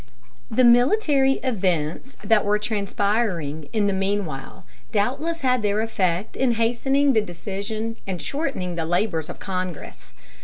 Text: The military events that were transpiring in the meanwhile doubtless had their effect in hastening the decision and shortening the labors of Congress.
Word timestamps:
The 0.49 0.63
military 0.63 1.33
events 1.43 2.17
that 2.23 2.43
were 2.43 2.57
transpiring 2.57 3.69
in 3.71 3.85
the 3.85 3.93
meanwhile 3.93 4.65
doubtless 4.91 5.41
had 5.41 5.61
their 5.61 5.79
effect 5.79 6.35
in 6.35 6.53
hastening 6.53 7.13
the 7.13 7.21
decision 7.21 7.97
and 8.07 8.19
shortening 8.19 8.73
the 8.73 8.85
labors 8.85 9.29
of 9.29 9.37
Congress. 9.37 10.15